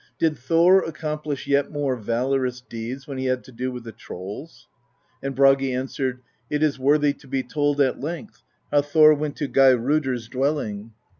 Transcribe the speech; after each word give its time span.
Did 0.17 0.35
Thor 0.35 0.81
accomplish 0.83 1.45
yet 1.45 1.69
more 1.69 1.95
valorous 1.95 2.59
deeds 2.59 3.05
when 3.07 3.19
he 3.19 3.25
had 3.25 3.43
to 3.43 3.51
do 3.51 3.71
with 3.71 3.83
the 3.83 3.91
trolls?" 3.91 4.67
And 5.21 5.35
Bragi 5.35 5.71
answered: 5.75 6.21
"It 6.49 6.63
is 6.63 6.79
worthy 6.79 7.13
to 7.13 7.27
be 7.27 7.43
told 7.43 7.79
at 7.79 8.01
length, 8.01 8.41
how 8.71 8.81
Thor 8.81 9.13
went 9.13 9.35
to 9.35 9.47
Geirrodr's 9.47 10.27
dwelling. 10.27 10.93